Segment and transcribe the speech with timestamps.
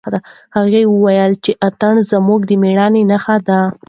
[0.55, 3.59] هغه وویل چې اتڼ زموږ د مېړانې نښه ده.